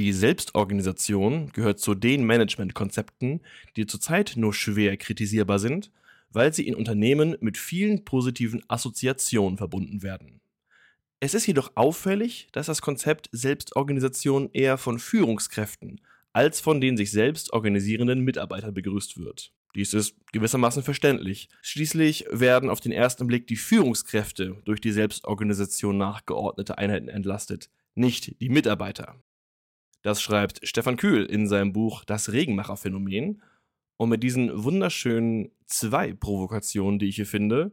[0.00, 3.42] Die Selbstorganisation gehört zu den Managementkonzepten,
[3.76, 5.92] die zurzeit nur schwer kritisierbar sind,
[6.30, 10.40] weil sie in Unternehmen mit vielen positiven Assoziationen verbunden werden.
[11.20, 16.00] Es ist jedoch auffällig, dass das Konzept Selbstorganisation eher von Führungskräften
[16.32, 19.52] als von den sich selbst organisierenden Mitarbeitern begrüßt wird.
[19.74, 21.50] Dies ist gewissermaßen verständlich.
[21.60, 28.40] Schließlich werden auf den ersten Blick die Führungskräfte durch die Selbstorganisation nachgeordnete Einheiten entlastet, nicht
[28.40, 29.22] die Mitarbeiter.
[30.02, 33.42] Das schreibt Stefan Kühl in seinem Buch Das Regenmacherphänomen.
[33.96, 37.72] Und mit diesen wunderschönen zwei Provokationen, die ich hier finde,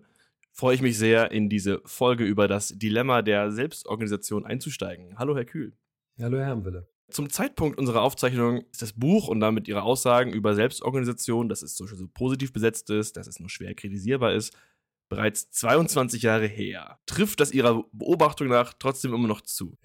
[0.51, 5.17] freue ich mich sehr, in diese Folge über das Dilemma der Selbstorganisation einzusteigen.
[5.17, 5.77] Hallo, Herr Kühl.
[6.19, 6.89] Hallo, Herr Wille.
[7.09, 11.77] Zum Zeitpunkt unserer Aufzeichnung ist das Buch und damit ihre Aussagen über Selbstorganisation, dass es
[11.77, 14.53] so, so positiv besetzt ist, dass es nur schwer kritisierbar ist,
[15.07, 16.99] bereits 22 Jahre her.
[17.05, 19.77] Trifft das Ihrer Beobachtung nach trotzdem immer noch zu?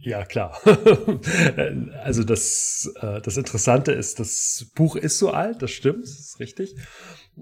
[0.00, 0.60] Ja, klar.
[2.02, 6.40] also das, äh, das Interessante ist, das Buch ist so alt, das stimmt, das ist
[6.40, 6.76] richtig.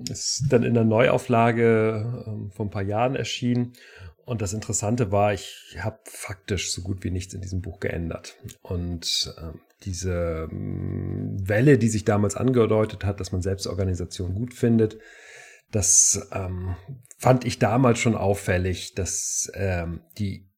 [0.09, 3.75] Ist dann in der Neuauflage ähm, vor ein paar Jahren erschienen
[4.27, 8.35] und das Interessante war, ich habe faktisch so gut wie nichts in diesem Buch geändert.
[8.61, 14.99] Und äh, diese äh, Welle, die sich damals angedeutet hat, dass man Selbstorganisation gut findet,
[15.71, 16.75] das ähm,
[17.19, 20.49] fand ich damals schon auffällig, dass ähm, die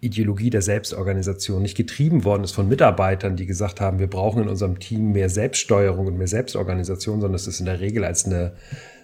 [0.00, 4.48] Ideologie der Selbstorganisation nicht getrieben worden ist von Mitarbeitern, die gesagt haben, wir brauchen in
[4.48, 8.56] unserem Team mehr Selbststeuerung und mehr Selbstorganisation, sondern es ist in der Regel als eine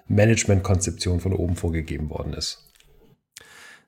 [0.08, 2.68] Managementkonzeption von oben vorgegeben worden ist.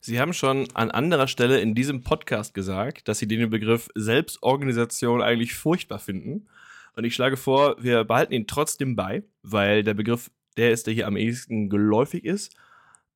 [0.00, 5.22] Sie haben schon an anderer Stelle in diesem Podcast gesagt, dass Sie den Begriff Selbstorganisation
[5.22, 6.46] eigentlich furchtbar finden.
[6.94, 10.94] Und ich schlage vor, wir behalten ihn trotzdem bei, weil der Begriff der ist, der
[10.94, 12.54] hier am ehesten geläufig ist.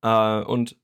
[0.01, 0.77] Äh, und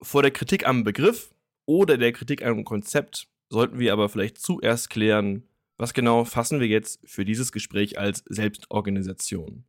[0.00, 1.32] vor der Kritik am Begriff
[1.66, 5.44] oder der Kritik am Konzept sollten wir aber vielleicht zuerst klären,
[5.76, 9.64] was genau fassen wir jetzt für dieses Gespräch als Selbstorganisation.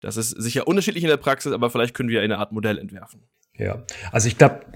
[0.00, 3.22] Das ist sicher unterschiedlich in der Praxis, aber vielleicht können wir eine Art Modell entwerfen.
[3.54, 4.66] Ja, also ich glaube,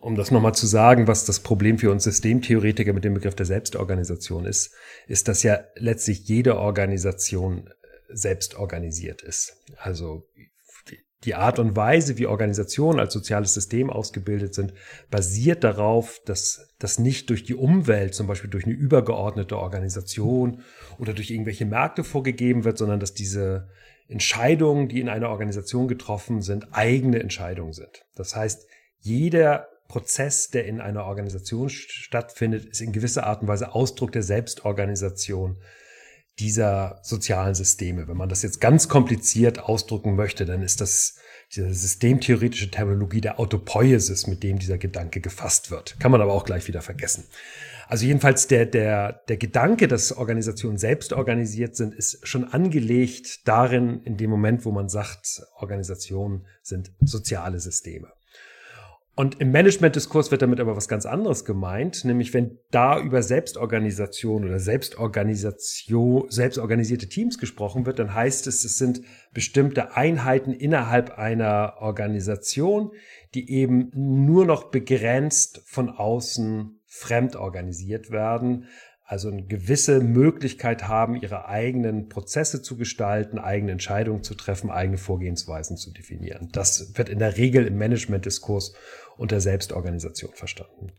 [0.00, 3.46] um das nochmal zu sagen, was das Problem für uns Systemtheoretiker mit dem Begriff der
[3.46, 4.74] Selbstorganisation ist,
[5.08, 7.70] ist, dass ja letztlich jede Organisation
[8.08, 9.56] selbst organisiert ist.
[9.78, 10.26] Also
[11.24, 14.74] die Art und Weise, wie Organisationen als soziales System ausgebildet sind,
[15.10, 20.62] basiert darauf, dass das nicht durch die Umwelt, zum Beispiel durch eine übergeordnete Organisation
[20.98, 23.68] oder durch irgendwelche Märkte vorgegeben wird, sondern dass diese
[24.08, 28.04] Entscheidungen, die in einer Organisation getroffen sind, eigene Entscheidungen sind.
[28.14, 28.66] Das heißt,
[29.00, 34.22] jeder Prozess, der in einer Organisation stattfindet, ist in gewisser Art und Weise Ausdruck der
[34.22, 35.56] Selbstorganisation
[36.38, 38.08] dieser sozialen Systeme.
[38.08, 41.16] Wenn man das jetzt ganz kompliziert ausdrücken möchte, dann ist das
[41.54, 45.98] diese systemtheoretische Terminologie der Autopoiesis, mit dem dieser Gedanke gefasst wird.
[46.00, 47.24] Kann man aber auch gleich wieder vergessen.
[47.86, 54.00] Also jedenfalls der, der, der Gedanke, dass Organisationen selbst organisiert sind, ist schon angelegt darin,
[54.04, 58.08] in dem Moment, wo man sagt, Organisationen sind soziale Systeme.
[59.16, 64.44] Und im Management-Diskurs wird damit aber was ganz anderes gemeint, nämlich wenn da über Selbstorganisation
[64.44, 71.74] oder Selbstorganisation, selbstorganisierte Teams gesprochen wird, dann heißt es, es sind bestimmte Einheiten innerhalb einer
[71.78, 72.90] Organisation,
[73.34, 78.66] die eben nur noch begrenzt von außen fremd organisiert werden,
[79.06, 84.96] also eine gewisse Möglichkeit haben, ihre eigenen Prozesse zu gestalten, eigene Entscheidungen zu treffen, eigene
[84.96, 86.48] Vorgehensweisen zu definieren.
[86.52, 88.74] Das wird in der Regel im Management-Diskurs
[89.16, 90.92] unter Selbstorganisation verstanden.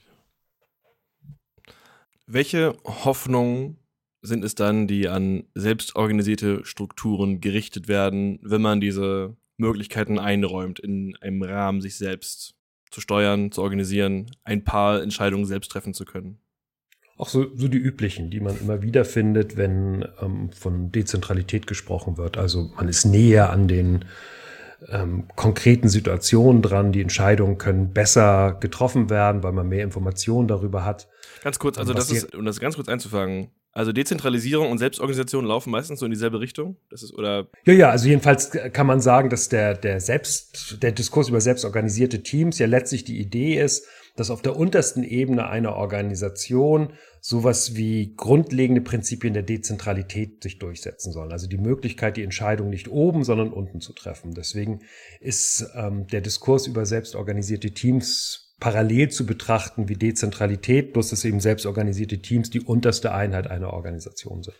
[2.27, 3.77] Welche Hoffnungen
[4.21, 11.15] sind es dann, die an selbstorganisierte Strukturen gerichtet werden, wenn man diese Möglichkeiten einräumt, in
[11.21, 12.55] einem Rahmen sich selbst
[12.89, 16.39] zu steuern, zu organisieren, ein paar Entscheidungen selbst treffen zu können?
[17.17, 22.17] Auch so, so die üblichen, die man immer wieder findet, wenn ähm, von Dezentralität gesprochen
[22.17, 22.37] wird.
[22.37, 24.03] Also man ist näher an den
[24.89, 26.91] ähm, konkreten Situationen dran.
[26.91, 31.07] Die Entscheidungen können besser getroffen werden, weil man mehr Informationen darüber hat.
[31.43, 35.69] Ganz kurz, also das ist, um das ganz kurz einzufangen, also Dezentralisierung und Selbstorganisation laufen
[35.69, 36.77] meistens so in dieselbe Richtung.
[36.89, 40.93] Das ist oder ja ja, also jedenfalls kann man sagen, dass der der selbst der
[40.93, 45.75] Diskurs über selbstorganisierte Teams ja letztlich die Idee ist, dass auf der untersten Ebene einer
[45.75, 51.31] Organisation sowas wie grundlegende Prinzipien der Dezentralität sich durchsetzen sollen.
[51.31, 54.33] Also die Möglichkeit, die Entscheidung nicht oben, sondern unten zu treffen.
[54.33, 54.81] Deswegen
[55.19, 61.41] ist ähm, der Diskurs über selbstorganisierte Teams parallel zu betrachten wie Dezentralität, bloß dass eben
[61.41, 64.55] selbstorganisierte Teams die unterste Einheit einer Organisation sind.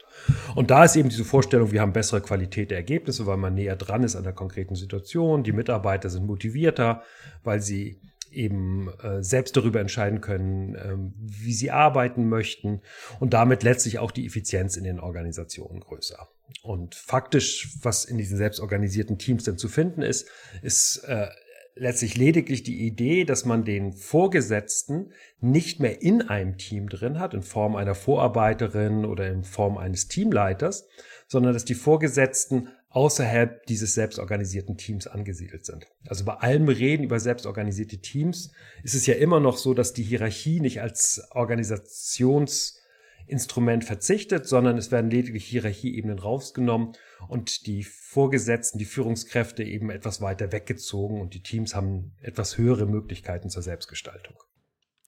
[0.53, 3.77] Und da ist eben diese Vorstellung, wir haben bessere Qualität der Ergebnisse, weil man näher
[3.77, 7.03] dran ist an der konkreten Situation, die Mitarbeiter sind motivierter,
[7.43, 8.01] weil sie
[8.35, 12.81] eben äh, selbst darüber entscheiden können, ähm, wie sie arbeiten möchten
[13.19, 16.27] und damit letztlich auch die Effizienz in den Organisationen größer.
[16.63, 20.27] Und faktisch, was in diesen selbstorganisierten Teams denn zu finden ist,
[20.61, 21.27] ist äh,
[21.75, 25.11] letztlich lediglich die Idee, dass man den Vorgesetzten
[25.41, 30.07] nicht mehr in einem Team drin hat, in Form einer Vorarbeiterin oder in Form eines
[30.07, 30.88] Teamleiters,
[31.27, 35.86] sondern dass die Vorgesetzten außerhalb dieses selbstorganisierten Teams angesiedelt sind.
[36.07, 38.53] Also bei allem Reden über selbstorganisierte Teams
[38.83, 44.92] ist es ja immer noch so, dass die Hierarchie nicht als Organisationsinstrument verzichtet, sondern es
[44.92, 46.94] werden lediglich Hierarchieebenen rausgenommen
[47.27, 52.86] und die Vorgesetzten, die Führungskräfte eben etwas weiter weggezogen und die Teams haben etwas höhere
[52.86, 54.38] Möglichkeiten zur Selbstgestaltung.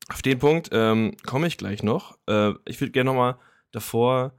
[0.09, 2.17] Auf den Punkt ähm, komme ich gleich noch.
[2.27, 3.37] Äh, ich würde gerne nochmal
[3.71, 4.33] davor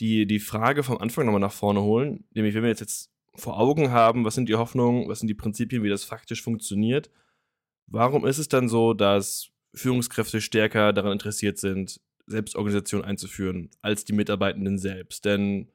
[0.00, 2.24] die, die Frage vom Anfang nochmal nach vorne holen.
[2.34, 5.34] Nämlich, wenn wir jetzt, jetzt vor Augen haben, was sind die Hoffnungen, was sind die
[5.34, 7.10] Prinzipien, wie das faktisch funktioniert,
[7.86, 14.12] warum ist es dann so, dass Führungskräfte stärker daran interessiert sind, Selbstorganisation einzuführen, als die
[14.12, 15.24] Mitarbeitenden selbst?
[15.24, 15.68] Denn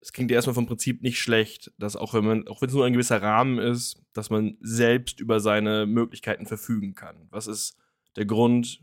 [0.00, 2.74] es klingt ja erstmal vom Prinzip nicht schlecht, dass auch wenn man, auch wenn es
[2.74, 7.28] nur ein gewisser Rahmen ist, dass man selbst über seine Möglichkeiten verfügen kann.
[7.30, 7.78] Was ist
[8.16, 8.82] der Grund,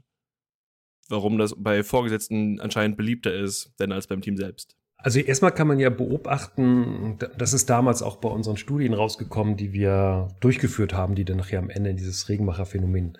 [1.12, 4.76] warum das bei Vorgesetzten anscheinend beliebter ist, denn als beim Team selbst?
[4.98, 9.74] Also erstmal kann man ja beobachten, das ist damals auch bei unseren Studien rausgekommen, die
[9.74, 13.18] wir durchgeführt haben, die dann nachher am Ende in dieses Regenmacher-Phänomen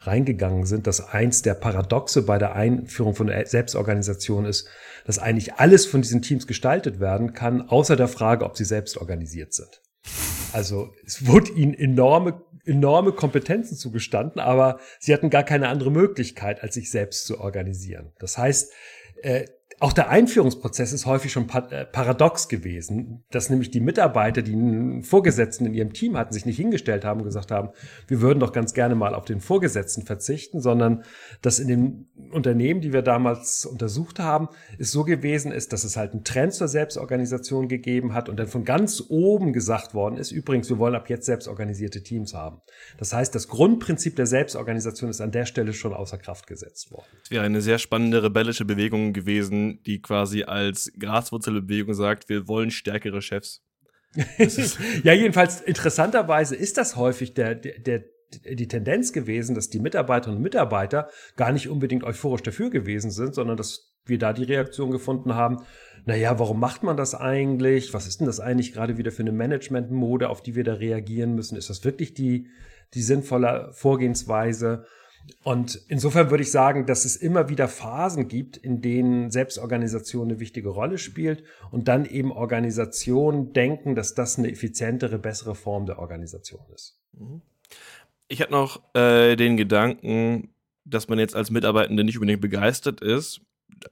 [0.00, 4.68] reingegangen sind, dass eins der Paradoxe bei der Einführung von Selbstorganisation ist,
[5.06, 8.98] dass eigentlich alles von diesen Teams gestaltet werden kann, außer der Frage, ob sie selbst
[8.98, 9.80] organisiert sind.
[10.52, 16.62] Also es wurde ihnen enorme, enorme Kompetenzen zugestanden, aber sie hatten gar keine andere Möglichkeit,
[16.62, 18.12] als sich selbst zu organisieren.
[18.18, 18.72] Das heißt,
[19.22, 19.46] äh,
[19.82, 25.02] auch der Einführungsprozess ist häufig schon äh, paradox gewesen, dass nämlich die Mitarbeiter, die einen
[25.02, 27.70] Vorgesetzten in ihrem Team hatten, sich nicht hingestellt haben und gesagt haben,
[28.06, 31.02] wir würden doch ganz gerne mal auf den Vorgesetzten verzichten, sondern
[31.40, 35.96] dass in den Unternehmen, die wir damals untersucht haben, es so gewesen ist, dass es
[35.96, 40.30] halt einen Trend zur Selbstorganisation gegeben hat und dann von ganz oben gesagt worden ist,
[40.30, 42.60] übrigens, wir wollen ab jetzt selbstorganisierte Teams haben.
[42.98, 47.06] Das heißt, das Grundprinzip der Selbstorganisation ist an der Stelle schon außer Kraft gesetzt worden.
[47.24, 52.70] Es wäre eine sehr spannende rebellische Bewegung gewesen, die quasi als Graswurzelbewegung sagt, wir wollen
[52.70, 53.62] stärkere Chefs.
[55.04, 58.04] ja, jedenfalls interessanterweise ist das häufig der, der, der
[58.54, 63.34] die Tendenz gewesen, dass die Mitarbeiterinnen und Mitarbeiter gar nicht unbedingt euphorisch dafür gewesen sind,
[63.34, 65.58] sondern dass wir da die Reaktion gefunden haben,
[66.04, 67.94] naja, warum macht man das eigentlich?
[67.94, 71.34] Was ist denn das eigentlich gerade wieder für eine Managementmode, auf die wir da reagieren
[71.34, 71.56] müssen?
[71.56, 72.48] Ist das wirklich die,
[72.94, 74.84] die sinnvolle Vorgehensweise?
[75.44, 80.40] Und insofern würde ich sagen, dass es immer wieder Phasen gibt, in denen Selbstorganisation eine
[80.40, 85.98] wichtige Rolle spielt und dann eben Organisationen denken, dass das eine effizientere, bessere Form der
[85.98, 86.98] Organisation ist.
[87.12, 87.42] Mhm.
[88.28, 90.54] Ich hatte noch äh, den Gedanken,
[90.84, 93.42] dass man jetzt als Mitarbeitende nicht unbedingt begeistert ist,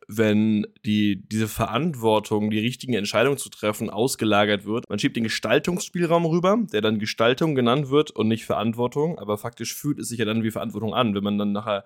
[0.08, 4.88] wenn die, diese Verantwortung, die richtigen Entscheidungen zu treffen, ausgelagert wird.
[4.88, 9.74] Man schiebt den Gestaltungsspielraum rüber, der dann Gestaltung genannt wird und nicht Verantwortung, aber faktisch
[9.74, 11.84] fühlt es sich ja dann wie Verantwortung an, wenn man dann nachher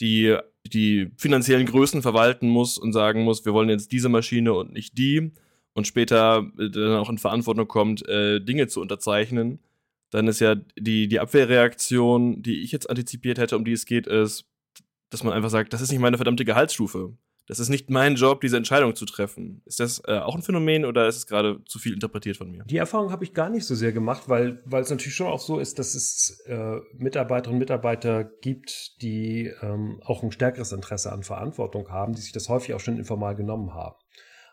[0.00, 0.36] die,
[0.66, 4.98] die finanziellen Größen verwalten muss und sagen muss, wir wollen jetzt diese Maschine und nicht
[4.98, 5.32] die
[5.72, 9.60] und später dann auch in Verantwortung kommt, äh, Dinge zu unterzeichnen,
[10.10, 14.06] dann ist ja die, die Abwehrreaktion, die ich jetzt antizipiert hätte, um die es geht,
[14.06, 14.46] ist,
[15.10, 17.16] dass man einfach sagt, das ist nicht meine verdammte Gehaltsstufe.
[17.46, 19.62] Das ist nicht mein Job, diese Entscheidung zu treffen.
[19.66, 22.64] Ist das äh, auch ein Phänomen oder ist es gerade zu viel interpretiert von mir?
[22.64, 25.40] Die Erfahrung habe ich gar nicht so sehr gemacht, weil, weil es natürlich schon auch
[25.40, 31.12] so ist, dass es äh, Mitarbeiterinnen und Mitarbeiter gibt, die ähm, auch ein stärkeres Interesse
[31.12, 33.96] an Verantwortung haben, die sich das häufig auch schon informal genommen haben.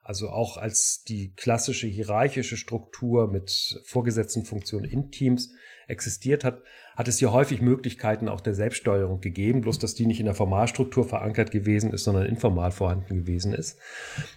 [0.03, 5.53] Also auch als die klassische hierarchische Struktur mit vorgesetzten Funktionen in Teams
[5.91, 6.63] existiert hat,
[6.95, 10.36] hat es hier häufig Möglichkeiten auch der Selbststeuerung gegeben, bloß dass die nicht in der
[10.36, 13.77] Formalstruktur verankert gewesen ist, sondern informal vorhanden gewesen ist.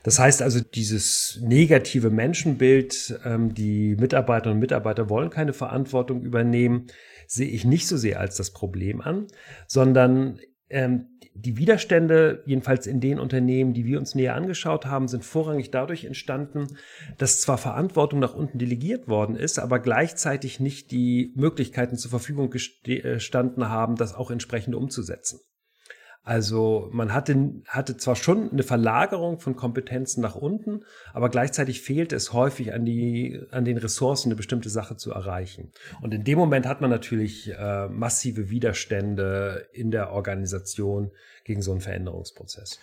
[0.02, 6.86] Das heißt also, dieses negative Menschenbild, ähm, die Mitarbeiterinnen und Mitarbeiter wollen keine Verantwortung übernehmen,
[7.26, 9.26] sehe ich nicht so sehr als das Problem an,
[9.66, 10.38] sondern
[10.70, 15.70] ähm, die Widerstände, jedenfalls in den Unternehmen, die wir uns näher angeschaut haben, sind vorrangig
[15.70, 16.76] dadurch entstanden,
[17.18, 22.50] dass zwar Verantwortung nach unten delegiert worden ist, aber gleichzeitig nicht die Möglichkeiten zur Verfügung
[22.50, 25.40] gestanden äh, haben, das auch entsprechend umzusetzen.
[26.24, 30.80] Also man hatte, hatte zwar schon eine Verlagerung von Kompetenzen nach unten,
[31.12, 35.70] aber gleichzeitig fehlt es häufig an, die, an den Ressourcen, eine bestimmte Sache zu erreichen.
[36.00, 41.10] Und in dem Moment hat man natürlich äh, massive Widerstände in der Organisation
[41.44, 42.80] gegen so einen Veränderungsprozess.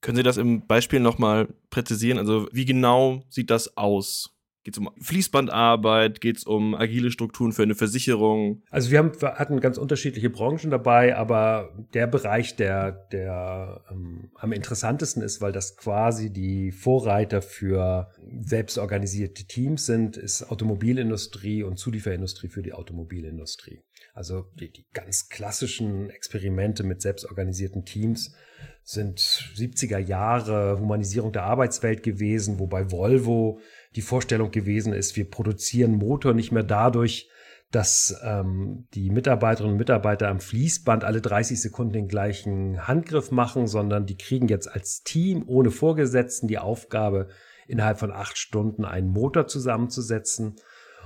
[0.00, 2.18] Können Sie das im Beispiel nochmal präzisieren?
[2.18, 4.30] Also wie genau sieht das aus?
[4.64, 6.20] Geht es um Fließbandarbeit?
[6.20, 8.62] Geht es um agile Strukturen für eine Versicherung?
[8.70, 14.30] Also wir, haben, wir hatten ganz unterschiedliche Branchen dabei, aber der Bereich, der, der ähm,
[14.36, 21.78] am interessantesten ist, weil das quasi die Vorreiter für selbstorganisierte Teams sind, ist Automobilindustrie und
[21.78, 23.82] Zulieferindustrie für die Automobilindustrie.
[24.14, 28.32] Also die, die ganz klassischen Experimente mit selbstorganisierten Teams
[28.84, 33.60] sind 70er Jahre Humanisierung der Arbeitswelt gewesen, wobei Volvo
[33.96, 37.28] die Vorstellung gewesen ist, wir produzieren Motor nicht mehr dadurch,
[37.72, 43.66] dass ähm, die Mitarbeiterinnen und Mitarbeiter am Fließband alle 30 Sekunden den gleichen Handgriff machen,
[43.66, 47.28] sondern die kriegen jetzt als Team ohne Vorgesetzten die Aufgabe,
[47.66, 50.56] innerhalb von acht Stunden einen Motor zusammenzusetzen.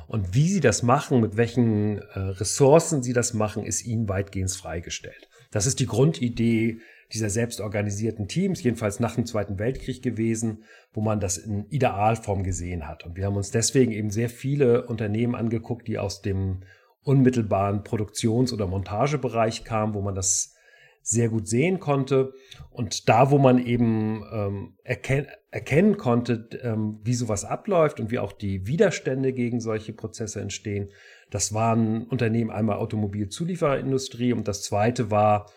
[0.08, 4.50] Und wie sie das machen, mit welchen äh, Ressourcen sie das machen, ist ihnen weitgehend
[4.50, 5.28] freigestellt.
[5.52, 6.80] Das ist die Grundidee
[7.12, 12.88] dieser selbstorganisierten Teams, jedenfalls nach dem Zweiten Weltkrieg gewesen, wo man das in Idealform gesehen
[12.88, 13.04] hat.
[13.04, 16.62] Und wir haben uns deswegen eben sehr viele Unternehmen angeguckt, die aus dem
[17.02, 20.54] unmittelbaren Produktions- oder Montagebereich kamen, wo man das
[21.02, 22.32] sehr gut sehen konnte.
[22.70, 28.18] Und da, wo man eben ähm, erken erkennen konnte, ähm, wie sowas abläuft und wie
[28.18, 30.90] auch die Widerstände gegen solche Prozesse entstehen,
[31.30, 35.50] das waren Unternehmen einmal Automobilzuliefererindustrie und das zweite war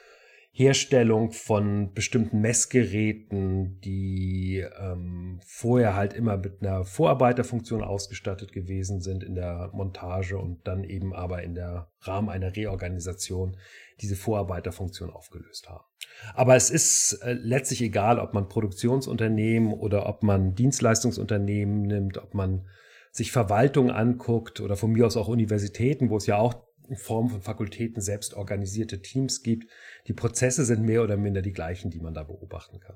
[0.60, 9.24] Herstellung von bestimmten Messgeräten, die ähm, vorher halt immer mit einer Vorarbeiterfunktion ausgestattet gewesen sind
[9.24, 13.56] in der Montage und dann eben aber in der Rahmen einer Reorganisation
[14.02, 15.86] diese Vorarbeiterfunktion aufgelöst haben.
[16.34, 22.34] Aber es ist äh, letztlich egal, ob man Produktionsunternehmen oder ob man Dienstleistungsunternehmen nimmt, ob
[22.34, 22.68] man
[23.14, 27.30] sich Verwaltung anguckt oder von mir aus auch Universitäten, wo es ja auch in Form
[27.30, 29.70] von Fakultäten selbst organisierte Teams gibt.
[30.08, 32.96] Die Prozesse sind mehr oder minder die gleichen, die man da beobachten kann.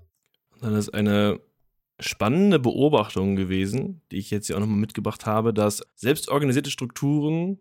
[0.62, 1.40] Dann ist eine
[2.00, 7.60] spannende Beobachtung gewesen, die ich jetzt hier auch nochmal mitgebracht habe, dass selbstorganisierte Strukturen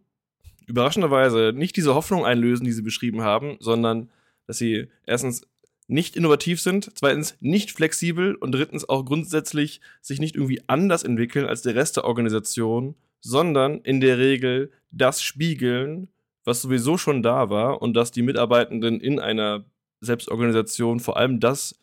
[0.66, 4.10] überraschenderweise nicht diese Hoffnung einlösen, die sie beschrieben haben, sondern
[4.46, 5.46] dass sie erstens
[5.88, 11.46] nicht innovativ sind, zweitens nicht flexibel und drittens auch grundsätzlich sich nicht irgendwie anders entwickeln
[11.46, 16.08] als der Rest der Organisation, sondern in der Regel das spiegeln,
[16.44, 19.64] was sowieso schon da war und dass die Mitarbeitenden in einer
[20.00, 21.78] Selbstorganisation vor allem das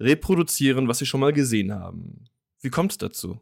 [0.00, 2.24] reproduzieren, was sie schon mal gesehen haben.
[2.60, 3.40] Wie kommt es dazu?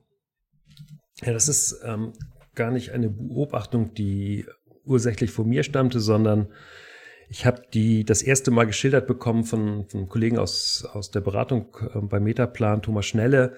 [1.22, 2.12] Ja, das ist ähm,
[2.54, 4.46] gar nicht eine Beobachtung, die
[4.84, 6.48] ursächlich von mir stammte, sondern
[7.28, 11.20] ich habe die das erste Mal geschildert bekommen von, von einem Kollegen aus, aus der
[11.20, 13.56] Beratung äh, bei Metaplan, Thomas Schnelle,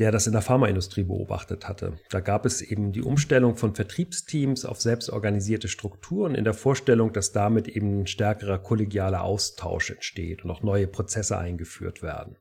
[0.00, 1.98] der das in der Pharmaindustrie beobachtet hatte.
[2.08, 7.32] Da gab es eben die Umstellung von Vertriebsteams auf selbstorganisierte Strukturen in der Vorstellung, dass
[7.32, 12.36] damit eben ein stärkerer kollegialer Austausch entsteht und auch neue Prozesse eingeführt werden.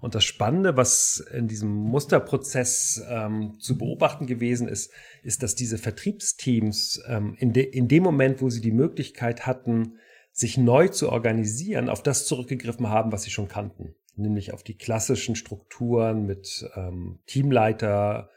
[0.00, 4.90] Und das Spannende, was in diesem Musterprozess ähm, zu beobachten gewesen ist,
[5.22, 9.98] ist, dass diese Vertriebsteams ähm, in, de in dem Moment, wo sie die Möglichkeit hatten,
[10.40, 14.76] sich neu zu organisieren, auf das zurückgegriffen haben, was sie schon kannten nämlich auf die
[14.76, 18.30] klassischen Strukturen mit ähm, Teamleiter,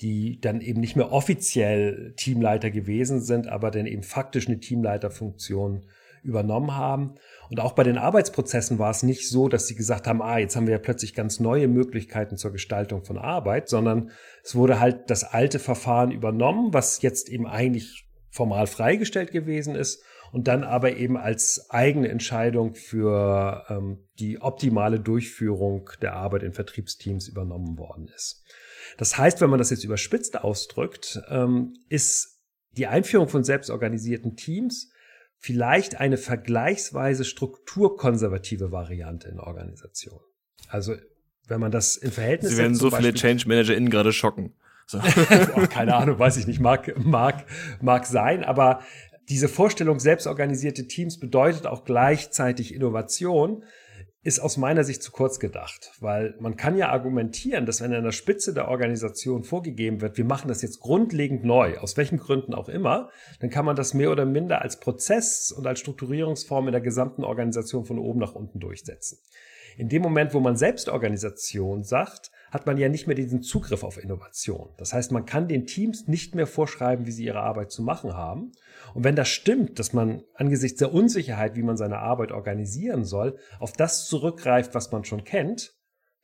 [0.00, 5.86] die dann eben nicht mehr offiziell Teamleiter gewesen sind, aber dann eben faktisch eine Teamleiterfunktion
[6.22, 7.14] übernommen haben.
[7.48, 10.56] Und auch bei den Arbeitsprozessen war es nicht so, dass sie gesagt haben, ah, jetzt
[10.56, 14.10] haben wir ja plötzlich ganz neue Möglichkeiten zur Gestaltung von Arbeit, sondern
[14.42, 20.02] es wurde halt das alte Verfahren übernommen, was jetzt eben eigentlich formal freigestellt gewesen ist
[20.32, 26.52] und dann aber eben als eigene Entscheidung für ähm, die optimale Durchführung der Arbeit in
[26.52, 28.44] Vertriebsteams übernommen worden ist.
[28.96, 32.40] Das heißt, wenn man das jetzt überspitzt ausdrückt, ähm, ist
[32.76, 34.90] die Einführung von selbstorganisierten Teams
[35.38, 40.24] vielleicht eine vergleichsweise strukturkonservative Variante in Organisationen.
[40.68, 40.96] Also
[41.46, 44.54] wenn man das in Verhältnis Sie werden so viele Change ManagerInnen gerade schocken.
[44.86, 44.98] So.
[45.54, 47.44] oh, keine Ahnung, weiß ich nicht, mag, mag,
[47.80, 48.82] mag sein, aber
[49.28, 53.64] diese Vorstellung, selbstorganisierte Teams bedeutet auch gleichzeitig Innovation,
[54.22, 58.04] ist aus meiner Sicht zu kurz gedacht, weil man kann ja argumentieren, dass wenn an
[58.04, 62.52] der Spitze der Organisation vorgegeben wird, wir machen das jetzt grundlegend neu, aus welchen Gründen
[62.52, 66.72] auch immer, dann kann man das mehr oder minder als Prozess und als Strukturierungsform in
[66.72, 69.18] der gesamten Organisation von oben nach unten durchsetzen.
[69.76, 74.02] In dem Moment, wo man Selbstorganisation sagt, hat man ja nicht mehr diesen Zugriff auf
[74.02, 74.70] Innovation.
[74.78, 78.14] Das heißt, man kann den Teams nicht mehr vorschreiben, wie sie ihre Arbeit zu machen
[78.14, 78.52] haben.
[78.94, 83.38] Und wenn das stimmt, dass man angesichts der Unsicherheit, wie man seine Arbeit organisieren soll,
[83.58, 85.74] auf das zurückgreift, was man schon kennt,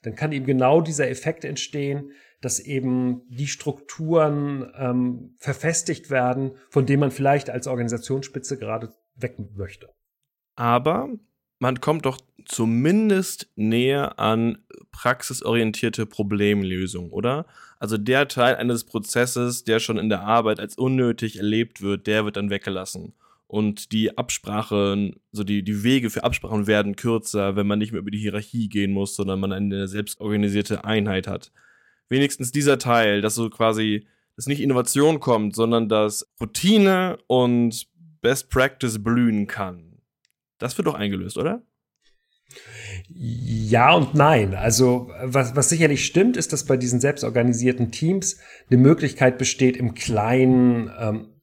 [0.02, 6.85] dann kann eben genau dieser Effekt entstehen, dass eben die Strukturen ähm, verfestigt werden, von
[6.85, 9.88] denen man vielleicht als Organisationsspitze gerade weg möchte.
[10.54, 11.09] Aber
[11.59, 14.59] man kommt doch zumindest näher an
[14.93, 17.47] praxisorientierte Problemlösung, oder?
[17.79, 22.25] Also der Teil eines Prozesses, der schon in der Arbeit als unnötig erlebt wird, der
[22.25, 23.15] wird dann weggelassen.
[23.47, 28.01] Und die Absprachen, so die, die Wege für Absprachen werden kürzer, wenn man nicht mehr
[28.01, 31.53] über die Hierarchie gehen muss, sondern man eine selbstorganisierte Einheit hat.
[32.09, 34.07] Wenigstens dieser Teil, dass so quasi,
[34.37, 37.87] dass nicht Innovation kommt, sondern dass Routine und
[38.21, 39.94] Best Practice blühen kann.
[40.59, 41.63] Das wird doch eingelöst, oder?
[43.09, 44.55] Ja und nein.
[44.55, 48.39] Also was, was sicherlich stimmt, ist, dass bei diesen selbstorganisierten Teams
[48.71, 51.35] eine Möglichkeit besteht, im Kleinen ähm,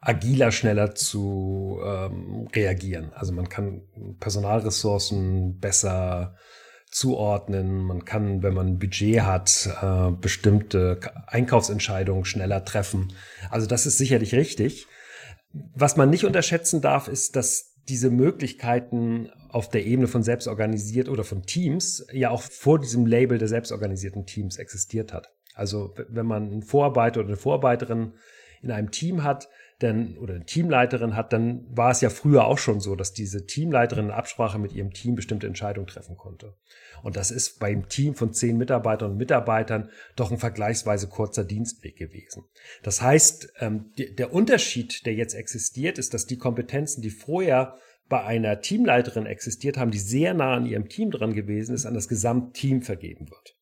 [0.00, 3.12] agiler, schneller zu ähm, reagieren.
[3.14, 3.82] Also man kann
[4.20, 6.36] Personalressourcen besser
[6.90, 7.82] zuordnen.
[7.82, 13.12] Man kann, wenn man ein Budget hat, äh, bestimmte Einkaufsentscheidungen schneller treffen.
[13.50, 14.86] Also das ist sicherlich richtig.
[15.52, 21.24] Was man nicht unterschätzen darf, ist, dass diese Möglichkeiten auf der Ebene von selbstorganisiert oder
[21.24, 25.32] von Teams ja auch vor diesem Label der selbstorganisierten Teams existiert hat.
[25.54, 28.14] Also wenn man einen Vorarbeiter oder eine Vorarbeiterin
[28.62, 29.48] in einem Team hat,
[29.80, 33.46] dann oder eine Teamleiterin hat, dann war es ja früher auch schon so, dass diese
[33.46, 36.54] Teamleiterin in Absprache mit ihrem Team bestimmte Entscheidungen treffen konnte.
[37.02, 41.96] Und das ist beim Team von zehn Mitarbeitern und Mitarbeitern doch ein vergleichsweise kurzer Dienstweg
[41.96, 42.44] gewesen.
[42.82, 47.76] Das heißt, ähm, der Unterschied, der jetzt existiert, ist, dass die Kompetenzen, die vorher
[48.08, 51.94] bei einer Teamleiterin existiert haben, die sehr nah an ihrem Team dran gewesen ist, an
[51.94, 53.56] das Gesamtteam vergeben wird.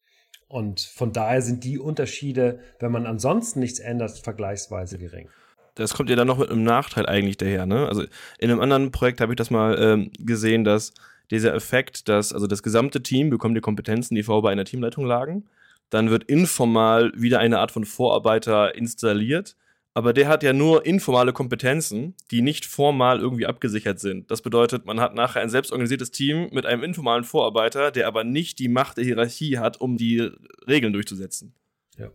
[0.48, 5.30] Und von daher sind die Unterschiede, wenn man ansonsten nichts ändert, vergleichsweise gering
[5.74, 7.66] das kommt ja dann noch mit einem Nachteil eigentlich daher.
[7.66, 7.88] Ne?
[7.88, 8.02] Also
[8.38, 10.92] in einem anderen Projekt habe ich das mal ähm, gesehen, dass
[11.30, 15.06] dieser Effekt, dass also das gesamte Team bekommt die Kompetenzen, die vorher bei einer Teamleitung
[15.06, 15.48] lagen.
[15.88, 19.56] Dann wird informal wieder eine Art von Vorarbeiter installiert.
[19.94, 24.30] Aber der hat ja nur informale Kompetenzen, die nicht formal irgendwie abgesichert sind.
[24.30, 28.58] Das bedeutet, man hat nachher ein selbstorganisiertes Team mit einem informalen Vorarbeiter, der aber nicht
[28.58, 30.30] die Macht der Hierarchie hat, um die
[30.66, 31.54] Regeln durchzusetzen.
[31.98, 32.10] Ja.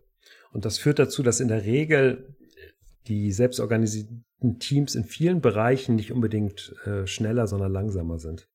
[0.52, 2.36] Und das führt dazu, dass in der Regel
[3.08, 8.48] die selbstorganisierten Teams in vielen Bereichen nicht unbedingt äh, schneller, sondern langsamer sind.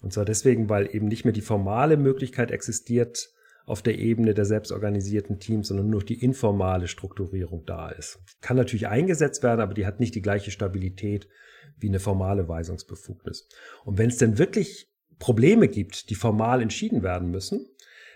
[0.00, 3.30] Und zwar deswegen, weil eben nicht mehr die formale Möglichkeit existiert
[3.66, 8.18] auf der Ebene der selbstorganisierten Teams, sondern nur die informale Strukturierung da ist.
[8.40, 11.28] Kann natürlich eingesetzt werden, aber die hat nicht die gleiche Stabilität
[11.76, 13.48] wie eine formale Weisungsbefugnis.
[13.84, 14.88] Und wenn es denn wirklich
[15.18, 17.66] Probleme gibt, die formal entschieden werden müssen,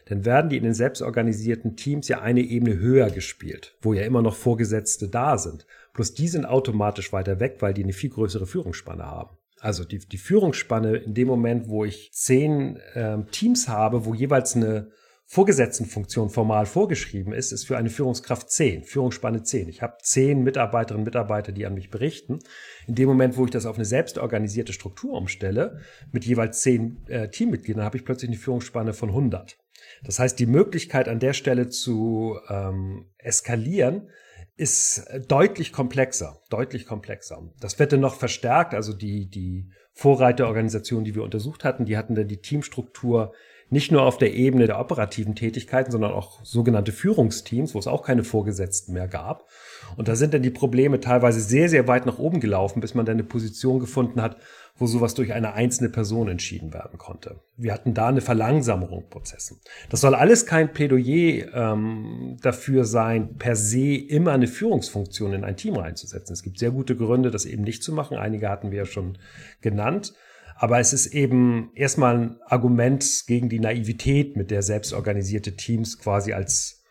[0.06, 4.22] dann werden die in den selbstorganisierten Teams ja eine Ebene höher gespielt, wo ja immer
[4.22, 5.66] noch Vorgesetzte da sind.
[5.94, 9.36] Plus die sind automatisch weiter weg, weil die eine viel größere Führungsspanne haben.
[9.60, 14.56] Also die, die Führungsspanne in dem Moment, wo ich zehn ähm, Teams habe, wo jeweils
[14.56, 14.90] eine
[15.26, 19.68] Vorgesetztenfunktion formal vorgeschrieben ist, ist für eine Führungskraft 10, Führungsspanne 10.
[19.68, 22.40] Ich habe zehn Mitarbeiterinnen und Mitarbeiter, die an mich berichten.
[22.86, 27.30] In dem Moment, wo ich das auf eine selbstorganisierte Struktur umstelle, mit jeweils zehn äh,
[27.30, 29.56] Teammitgliedern, habe ich plötzlich eine Führungsspanne von 100.
[30.04, 34.08] Das heißt, die Möglichkeit an der Stelle zu ähm, eskalieren
[34.56, 37.50] ist deutlich komplexer, deutlich komplexer.
[37.60, 38.74] Das wird dann noch verstärkt.
[38.74, 43.32] Also die, die Vorreiterorganisation, die wir untersucht hatten, die hatten dann die Teamstruktur
[43.70, 48.02] nicht nur auf der Ebene der operativen Tätigkeiten, sondern auch sogenannte Führungsteams, wo es auch
[48.02, 49.48] keine Vorgesetzten mehr gab.
[49.96, 53.06] Und da sind dann die Probleme teilweise sehr, sehr weit nach oben gelaufen, bis man
[53.06, 54.36] dann eine Position gefunden hat,
[54.76, 57.40] wo sowas durch eine einzelne Person entschieden werden konnte.
[57.56, 59.60] Wir hatten da eine Verlangsamung Prozessen.
[59.90, 65.56] Das soll alles kein Plädoyer ähm, dafür sein, per se immer eine Führungsfunktion in ein
[65.56, 66.32] Team reinzusetzen.
[66.32, 68.16] Es gibt sehr gute Gründe, das eben nicht zu machen.
[68.16, 69.18] Einige hatten wir ja schon
[69.60, 70.14] genannt.
[70.56, 76.32] Aber es ist eben erstmal ein Argument gegen die Naivität, mit der selbstorganisierte Teams quasi
[76.32, 76.84] als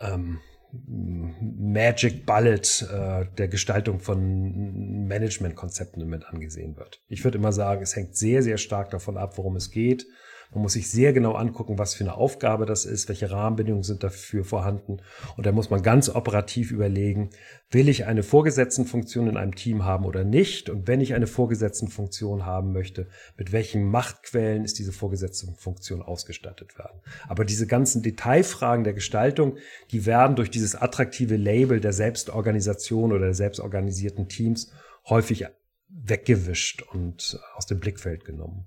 [0.00, 0.40] ähm,
[0.72, 7.02] Magic Bullet äh, der Gestaltung von Managementkonzepten mit angesehen wird.
[7.08, 10.06] Ich würde immer sagen, es hängt sehr, sehr stark davon ab, worum es geht
[10.52, 14.02] man muss sich sehr genau angucken, was für eine Aufgabe das ist, welche Rahmenbedingungen sind
[14.02, 14.98] dafür vorhanden.
[15.36, 17.30] Und da muss man ganz operativ überlegen,
[17.70, 20.68] will ich eine Vorgesetztenfunktion in einem Team haben oder nicht?
[20.68, 27.00] Und wenn ich eine Vorgesetztenfunktion haben möchte, mit welchen Machtquellen ist diese Vorgesetztenfunktion ausgestattet werden?
[27.28, 29.56] Aber diese ganzen Detailfragen der Gestaltung,
[29.92, 34.72] die werden durch dieses attraktive Label der Selbstorganisation oder der selbstorganisierten Teams
[35.08, 35.46] häufig
[35.88, 38.66] weggewischt und aus dem Blickfeld genommen.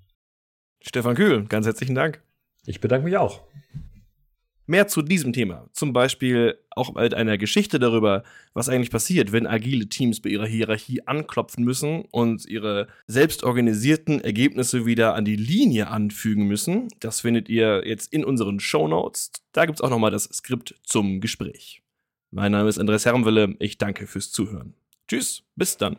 [0.86, 2.22] Stefan Kühl, ganz herzlichen Dank.
[2.66, 3.42] Ich bedanke mich auch.
[4.66, 9.48] Mehr zu diesem Thema, zum Beispiel auch mit einer Geschichte darüber, was eigentlich passiert, wenn
[9.48, 15.88] agile Teams bei ihrer Hierarchie anklopfen müssen und ihre selbstorganisierten Ergebnisse wieder an die Linie
[15.88, 16.90] anfügen müssen.
[17.00, 19.32] Das findet ihr jetzt in unseren Show Notes.
[19.54, 21.82] Da gibt es auch nochmal das Skript zum Gespräch.
[22.32, 23.56] Mein Name ist Andres Herrenwille.
[23.60, 24.74] Ich danke fürs Zuhören.
[25.08, 25.98] Tschüss, bis dann.